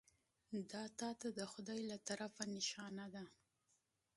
دا 0.71 0.83
تا 0.99 1.09
ته 1.19 1.27
د 1.39 1.41
خدای 1.51 1.79
له 1.89 1.97
طرفه 2.07 2.43
نښانه 2.53 3.05
ده. 3.15 3.25